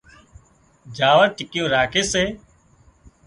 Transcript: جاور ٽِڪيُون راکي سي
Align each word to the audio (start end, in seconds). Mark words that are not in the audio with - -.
جاور 0.97 1.27
ٽِڪيُون 1.37 1.67
راکي 1.73 2.03
سي 2.11 2.23